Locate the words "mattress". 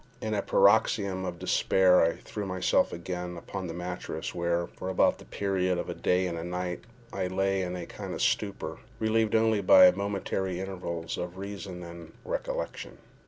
3.75-4.33